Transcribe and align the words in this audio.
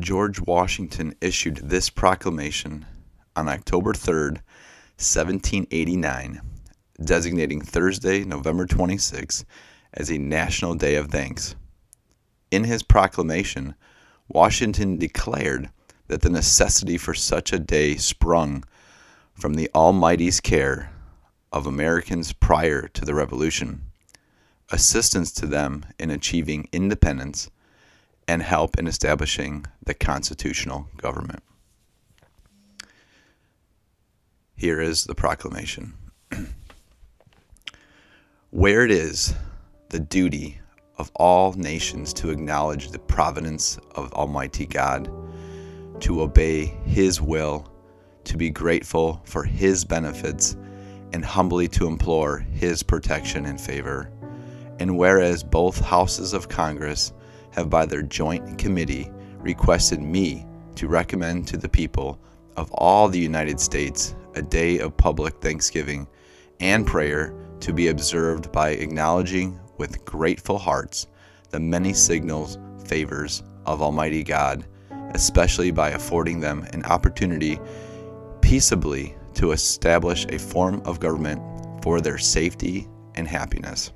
George 0.00 0.40
Washington 0.40 1.14
issued 1.20 1.56
this 1.56 1.90
proclamation 1.90 2.86
on 3.36 3.48
October 3.48 3.92
3rd, 3.92 4.40
1789, 4.96 6.40
designating 7.04 7.60
Thursday, 7.60 8.24
November 8.24 8.66
26, 8.66 9.44
as 9.92 10.10
a 10.10 10.16
National 10.16 10.74
Day 10.74 10.94
of 10.94 11.08
Thanks. 11.10 11.54
In 12.50 12.64
his 12.64 12.82
proclamation, 12.82 13.74
Washington 14.28 14.96
declared 14.96 15.68
that 16.08 16.22
the 16.22 16.30
necessity 16.30 16.96
for 16.96 17.14
such 17.14 17.52
a 17.52 17.58
day 17.58 17.96
sprung 17.96 18.64
from 19.34 19.54
the 19.54 19.70
Almighty's 19.74 20.40
care 20.40 20.90
of 21.52 21.66
Americans 21.66 22.32
prior 22.32 22.88
to 22.88 23.04
the 23.04 23.14
Revolution, 23.14 23.82
assistance 24.70 25.30
to 25.32 25.46
them 25.46 25.84
in 25.98 26.10
achieving 26.10 26.68
independence, 26.72 27.50
and 28.30 28.44
help 28.44 28.78
in 28.78 28.86
establishing 28.86 29.64
the 29.84 29.92
constitutional 29.92 30.86
government. 30.96 31.42
Here 34.54 34.80
is 34.80 35.02
the 35.02 35.16
proclamation. 35.16 35.94
Where 38.50 38.84
it 38.84 38.92
is 38.92 39.34
the 39.88 39.98
duty 39.98 40.60
of 40.96 41.10
all 41.16 41.54
nations 41.54 42.12
to 42.14 42.30
acknowledge 42.30 42.92
the 42.92 43.00
providence 43.00 43.78
of 43.96 44.12
Almighty 44.12 44.64
God, 44.64 45.10
to 45.98 46.22
obey 46.22 46.66
His 46.84 47.20
will, 47.20 47.68
to 48.22 48.36
be 48.36 48.48
grateful 48.48 49.22
for 49.24 49.42
His 49.42 49.84
benefits, 49.84 50.56
and 51.12 51.24
humbly 51.24 51.66
to 51.66 51.88
implore 51.88 52.38
His 52.38 52.84
protection 52.84 53.46
and 53.46 53.60
favor. 53.60 54.08
And 54.78 54.96
whereas 54.96 55.42
both 55.42 55.80
houses 55.80 56.32
of 56.32 56.48
Congress 56.48 57.12
have 57.52 57.70
by 57.70 57.86
their 57.86 58.02
joint 58.02 58.58
committee 58.58 59.10
requested 59.38 60.00
me 60.00 60.46
to 60.76 60.88
recommend 60.88 61.46
to 61.48 61.56
the 61.56 61.68
people 61.68 62.18
of 62.56 62.70
all 62.72 63.08
the 63.08 63.18
United 63.18 63.60
States 63.60 64.14
a 64.34 64.42
day 64.42 64.78
of 64.78 64.96
public 64.96 65.40
thanksgiving 65.40 66.06
and 66.60 66.86
prayer 66.86 67.34
to 67.60 67.72
be 67.72 67.88
observed 67.88 68.50
by 68.52 68.70
acknowledging 68.70 69.58
with 69.78 70.04
grateful 70.04 70.58
hearts 70.58 71.06
the 71.50 71.60
many 71.60 71.92
signals 71.92 72.58
favors 72.84 73.42
of 73.66 73.82
Almighty 73.82 74.22
God, 74.22 74.66
especially 75.14 75.70
by 75.70 75.90
affording 75.90 76.40
them 76.40 76.66
an 76.72 76.84
opportunity 76.84 77.58
peaceably 78.40 79.14
to 79.34 79.52
establish 79.52 80.26
a 80.26 80.38
form 80.38 80.82
of 80.84 81.00
government 81.00 81.42
for 81.82 82.00
their 82.00 82.18
safety 82.18 82.88
and 83.14 83.26
happiness. 83.26 83.92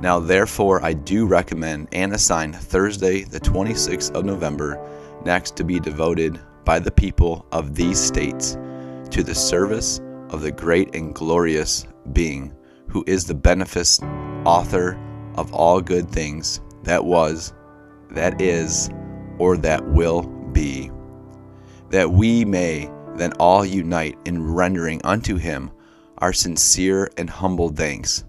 Now, 0.00 0.20
therefore, 0.20 0.84
I 0.84 0.92
do 0.92 1.26
recommend 1.26 1.88
and 1.92 2.12
assign 2.12 2.52
Thursday, 2.52 3.24
the 3.24 3.40
26th 3.40 4.12
of 4.14 4.24
November, 4.24 4.80
next 5.24 5.56
to 5.56 5.64
be 5.64 5.80
devoted 5.80 6.38
by 6.64 6.78
the 6.78 6.90
people 6.90 7.46
of 7.50 7.74
these 7.74 7.98
states 7.98 8.56
to 9.10 9.22
the 9.24 9.34
service 9.34 10.00
of 10.30 10.42
the 10.42 10.52
great 10.52 10.94
and 10.94 11.14
glorious 11.14 11.86
being 12.12 12.54
who 12.86 13.02
is 13.06 13.24
the 13.24 13.34
beneficent 13.34 14.08
author 14.46 14.98
of 15.34 15.52
all 15.52 15.80
good 15.80 16.08
things 16.10 16.60
that 16.84 17.04
was, 17.04 17.52
that 18.10 18.40
is, 18.40 18.90
or 19.38 19.56
that 19.56 19.84
will 19.88 20.22
be, 20.52 20.90
that 21.90 22.10
we 22.10 22.44
may 22.44 22.90
then 23.16 23.32
all 23.34 23.64
unite 23.64 24.16
in 24.24 24.42
rendering 24.42 25.00
unto 25.04 25.36
him 25.36 25.70
our 26.18 26.32
sincere 26.32 27.10
and 27.16 27.28
humble 27.28 27.68
thanks 27.68 28.24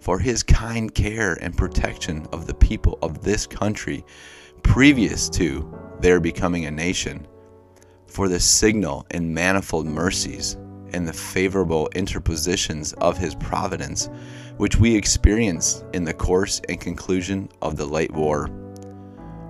for 0.00 0.18
his 0.18 0.42
kind 0.42 0.94
care 0.94 1.34
and 1.42 1.56
protection 1.56 2.26
of 2.32 2.46
the 2.46 2.54
people 2.54 2.98
of 3.02 3.22
this 3.22 3.46
country 3.46 4.04
previous 4.62 5.28
to 5.28 5.72
their 6.00 6.20
becoming 6.20 6.64
a 6.64 6.70
nation, 6.70 7.26
for 8.06 8.28
the 8.28 8.40
signal 8.40 9.06
and 9.10 9.34
manifold 9.34 9.86
mercies 9.86 10.56
and 10.92 11.06
the 11.06 11.12
favorable 11.12 11.88
interpositions 11.94 12.92
of 12.94 13.16
his 13.16 13.34
providence, 13.36 14.08
which 14.56 14.76
we 14.76 14.94
experienced 14.94 15.84
in 15.92 16.04
the 16.04 16.12
course 16.12 16.60
and 16.68 16.80
conclusion 16.80 17.48
of 17.62 17.76
the 17.76 17.86
late 17.86 18.10
war, 18.10 18.50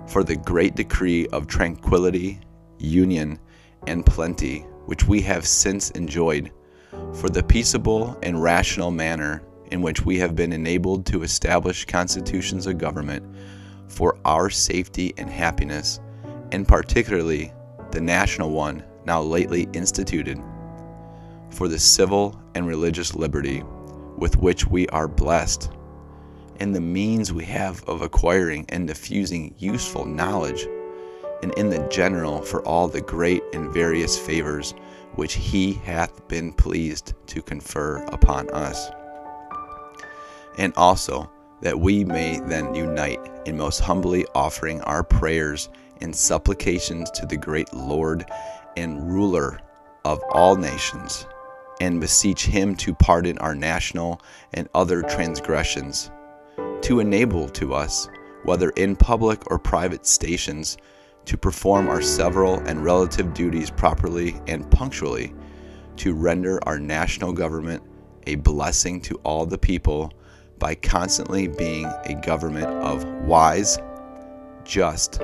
for 0.07 0.23
the 0.23 0.35
great 0.35 0.75
decree 0.75 1.27
of 1.27 1.47
tranquility, 1.47 2.39
union, 2.77 3.39
and 3.87 4.05
plenty, 4.05 4.59
which 4.85 5.07
we 5.07 5.21
have 5.21 5.47
since 5.47 5.89
enjoyed, 5.91 6.51
for 7.13 7.29
the 7.29 7.41
peaceable 7.41 8.17
and 8.21 8.41
rational 8.41 8.91
manner 8.91 9.41
in 9.71 9.81
which 9.81 10.05
we 10.05 10.19
have 10.19 10.35
been 10.35 10.53
enabled 10.53 11.05
to 11.05 11.23
establish 11.23 11.85
constitutions 11.85 12.67
of 12.67 12.77
government 12.77 13.25
for 13.87 14.17
our 14.25 14.49
safety 14.49 15.13
and 15.17 15.29
happiness, 15.29 15.99
and 16.51 16.67
particularly 16.67 17.51
the 17.91 18.01
national 18.01 18.51
one 18.51 18.83
now 19.05 19.21
lately 19.21 19.67
instituted 19.73 20.39
for 21.49 21.67
the 21.67 21.79
civil 21.79 22.39
and 22.55 22.67
religious 22.67 23.15
liberty 23.15 23.63
with 24.17 24.37
which 24.37 24.67
we 24.67 24.87
are 24.89 25.07
blessed, 25.07 25.71
and 26.59 26.75
the 26.75 26.81
means 26.81 27.33
we 27.33 27.45
have 27.45 27.83
of 27.85 28.01
acquiring 28.01 28.65
and 28.69 28.87
diffusing 28.87 29.53
useful 29.57 30.05
knowledge, 30.05 30.67
and 31.41 31.53
in 31.55 31.69
the 31.69 31.85
general 31.89 32.41
for 32.41 32.63
all 32.67 32.87
the 32.87 33.01
great 33.01 33.41
and 33.53 33.73
various 33.73 34.17
favors 34.17 34.73
which 35.15 35.33
He 35.33 35.73
hath 35.73 36.25
been 36.27 36.53
pleased 36.53 37.13
to 37.27 37.41
confer 37.41 37.97
upon 38.05 38.49
us. 38.51 38.91
And 40.57 40.73
also, 40.75 41.31
that 41.61 41.79
we 41.79 42.03
may 42.03 42.39
then 42.39 42.73
unite 42.73 43.19
in 43.45 43.57
most 43.57 43.79
humbly 43.79 44.25
offering 44.33 44.81
our 44.81 45.03
prayers 45.03 45.69
and 46.01 46.15
supplications 46.15 47.09
to 47.11 47.25
the 47.25 47.37
great 47.37 47.71
Lord 47.73 48.25
and 48.75 49.11
ruler 49.11 49.59
of 50.03 50.19
all 50.31 50.55
nations 50.55 51.27
and 51.79 52.01
beseech 52.01 52.45
him 52.45 52.75
to 52.75 52.93
pardon 52.93 53.37
our 53.39 53.55
national 53.55 54.21
and 54.53 54.67
other 54.73 55.01
transgressions, 55.03 56.11
to 56.81 56.99
enable 56.99 57.49
to 57.49 57.73
us, 57.73 58.07
whether 58.43 58.69
in 58.71 58.95
public 58.95 59.49
or 59.51 59.59
private 59.59 60.05
stations, 60.05 60.77
to 61.25 61.37
perform 61.37 61.87
our 61.87 62.01
several 62.01 62.55
and 62.61 62.83
relative 62.83 63.33
duties 63.33 63.69
properly 63.69 64.35
and 64.47 64.69
punctually, 64.71 65.33
to 65.97 66.13
render 66.13 66.59
our 66.67 66.79
national 66.79 67.33
government 67.33 67.83
a 68.27 68.35
blessing 68.35 69.01
to 69.01 69.15
all 69.23 69.45
the 69.45 69.57
people 69.57 70.11
by 70.61 70.75
constantly 70.75 71.47
being 71.47 71.87
a 72.05 72.13
government 72.23 72.67
of 72.67 73.03
wise, 73.25 73.79
just, 74.63 75.19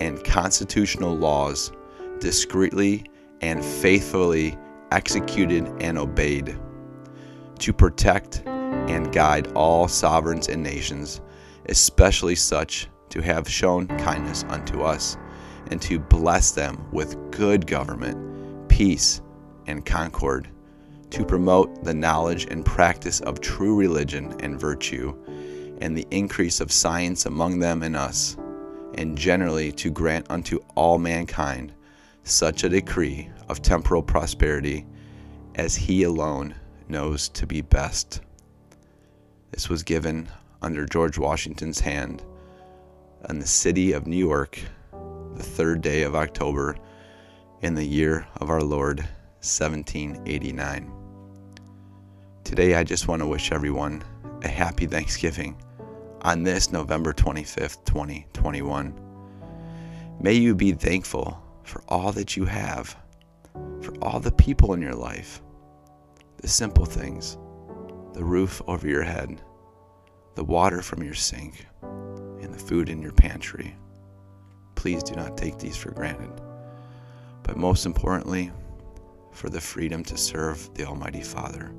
and 0.00 0.22
constitutional 0.24 1.16
laws, 1.16 1.70
discreetly 2.18 3.04
and 3.40 3.64
faithfully 3.64 4.58
executed 4.90 5.72
and 5.80 5.96
obeyed, 5.96 6.58
to 7.60 7.72
protect 7.72 8.42
and 8.44 9.12
guide 9.12 9.46
all 9.52 9.86
sovereigns 9.86 10.48
and 10.48 10.62
nations, 10.62 11.20
especially 11.66 12.34
such 12.34 12.88
to 13.08 13.22
have 13.22 13.48
shown 13.48 13.86
kindness 13.86 14.44
unto 14.48 14.82
us, 14.82 15.16
and 15.70 15.80
to 15.80 16.00
bless 16.00 16.50
them 16.50 16.84
with 16.90 17.16
good 17.30 17.68
government, 17.68 18.68
peace, 18.68 19.22
and 19.68 19.86
concord, 19.86 20.48
to 21.12 21.26
promote 21.26 21.84
the 21.84 21.92
knowledge 21.92 22.46
and 22.50 22.64
practice 22.64 23.20
of 23.20 23.40
true 23.40 23.76
religion 23.76 24.34
and 24.40 24.58
virtue, 24.58 25.14
and 25.82 25.94
the 25.94 26.06
increase 26.10 26.58
of 26.58 26.72
science 26.72 27.26
among 27.26 27.58
them 27.58 27.82
and 27.82 27.94
us, 27.94 28.38
and 28.94 29.16
generally 29.16 29.70
to 29.72 29.90
grant 29.90 30.26
unto 30.30 30.58
all 30.74 30.98
mankind 30.98 31.72
such 32.24 32.64
a 32.64 32.68
decree 32.68 33.28
of 33.50 33.60
temporal 33.60 34.02
prosperity 34.02 34.86
as 35.54 35.76
he 35.76 36.02
alone 36.02 36.54
knows 36.88 37.28
to 37.28 37.46
be 37.46 37.60
best. 37.60 38.22
This 39.50 39.68
was 39.68 39.82
given 39.82 40.30
under 40.62 40.86
George 40.86 41.18
Washington's 41.18 41.80
hand 41.80 42.24
in 43.28 43.38
the 43.38 43.46
city 43.46 43.92
of 43.92 44.06
New 44.06 44.16
York, 44.16 44.58
the 45.34 45.42
third 45.42 45.82
day 45.82 46.04
of 46.04 46.14
October, 46.14 46.74
in 47.60 47.74
the 47.74 47.84
year 47.84 48.26
of 48.36 48.48
our 48.48 48.62
Lord, 48.62 49.00
1789. 49.40 51.01
Today, 52.52 52.74
I 52.74 52.84
just 52.84 53.08
want 53.08 53.22
to 53.22 53.26
wish 53.26 53.50
everyone 53.50 54.04
a 54.42 54.48
happy 54.48 54.84
Thanksgiving 54.84 55.56
on 56.20 56.42
this 56.42 56.70
November 56.70 57.14
25th, 57.14 57.82
2021. 57.86 58.94
May 60.20 60.34
you 60.34 60.54
be 60.54 60.72
thankful 60.72 61.42
for 61.62 61.82
all 61.88 62.12
that 62.12 62.36
you 62.36 62.44
have, 62.44 62.94
for 63.80 63.94
all 64.02 64.20
the 64.20 64.32
people 64.32 64.74
in 64.74 64.82
your 64.82 64.94
life, 64.94 65.40
the 66.42 66.46
simple 66.46 66.84
things, 66.84 67.38
the 68.12 68.22
roof 68.22 68.60
over 68.66 68.86
your 68.86 69.02
head, 69.02 69.40
the 70.34 70.44
water 70.44 70.82
from 70.82 71.02
your 71.02 71.14
sink, 71.14 71.66
and 71.80 72.52
the 72.52 72.58
food 72.58 72.90
in 72.90 73.00
your 73.00 73.12
pantry. 73.12 73.74
Please 74.74 75.02
do 75.02 75.14
not 75.14 75.38
take 75.38 75.58
these 75.58 75.78
for 75.78 75.90
granted. 75.92 76.38
But 77.44 77.56
most 77.56 77.86
importantly, 77.86 78.52
for 79.30 79.48
the 79.48 79.58
freedom 79.58 80.04
to 80.04 80.18
serve 80.18 80.68
the 80.74 80.84
Almighty 80.84 81.22
Father. 81.22 81.72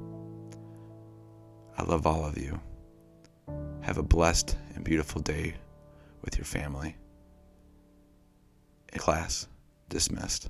I 1.77 1.83
love 1.83 2.05
all 2.05 2.25
of 2.25 2.37
you. 2.37 2.59
Have 3.81 3.97
a 3.97 4.03
blessed 4.03 4.57
and 4.75 4.83
beautiful 4.83 5.21
day 5.21 5.55
with 6.21 6.37
your 6.37 6.45
family. 6.45 6.95
Class 8.95 9.47
dismissed. 9.89 10.49